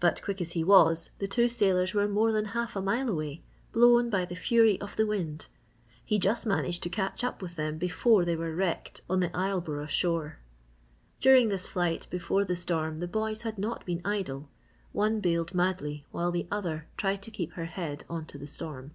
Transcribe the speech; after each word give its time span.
But 0.00 0.22
quick 0.22 0.40
as 0.40 0.54
he 0.58 0.64
was, 0.64 1.10
the 1.20 1.28
two 1.28 1.46
sailors 1.46 1.94
were 1.94 2.08
more 2.08 2.32
than 2.32 2.46
half 2.46 2.74
a 2.74 2.82
mile 2.82 3.08
away, 3.08 3.44
blown 3.70 4.10
by 4.10 4.24
the 4.24 4.34
fury 4.34 4.76
of 4.80 4.96
the 4.96 5.06
wind. 5.06 5.46
He 6.04 6.18
just 6.18 6.44
managed 6.44 6.82
to 6.82 6.88
catch 6.90 7.22
up 7.22 7.40
with 7.40 7.54
them 7.54 7.78
before 7.78 8.24
they 8.24 8.34
were 8.34 8.52
wrecked 8.56 9.02
on 9.08 9.20
the 9.20 9.30
Isleboro 9.30 9.86
shore. 9.86 10.38
During 11.20 11.46
this 11.48 11.68
flight 11.68 12.08
before 12.10 12.44
the 12.44 12.56
storm 12.56 12.98
the 12.98 13.06
boys 13.06 13.42
had 13.42 13.56
not 13.56 13.86
been 13.86 14.02
idle. 14.04 14.48
One 14.90 15.20
bailed 15.20 15.54
madly 15.54 16.06
while 16.10 16.32
the 16.32 16.48
other 16.50 16.88
tried 16.96 17.22
to 17.22 17.30
keep 17.30 17.52
her 17.52 17.66
head 17.66 18.02
on 18.10 18.26
to 18.26 18.38
the 18.38 18.48
storm. 18.48 18.94